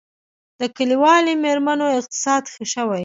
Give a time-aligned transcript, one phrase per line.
[0.59, 2.99] د کلیوالي میرمنو اقتصاد ښه شوی؟